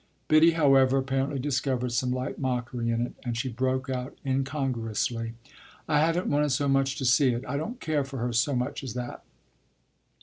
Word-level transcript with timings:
Biddy, 0.27 0.53
however, 0.53 0.97
apparently 0.97 1.37
discovered 1.37 1.91
some 1.91 2.09
light 2.11 2.39
mockery 2.39 2.89
in 2.89 3.05
it, 3.05 3.13
and 3.23 3.37
she 3.37 3.49
broke 3.49 3.87
out 3.87 4.17
incongruously: 4.25 5.33
"I 5.87 5.99
haven't 5.99 6.25
wanted 6.25 6.49
so 6.49 6.67
much 6.67 6.95
to 6.95 7.05
see 7.05 7.33
it! 7.33 7.43
I 7.47 7.55
don't 7.55 7.79
care 7.79 8.03
for 8.03 8.17
her 8.17 8.33
so 8.33 8.55
much 8.55 8.83
as 8.83 8.95
that!" 8.95 9.23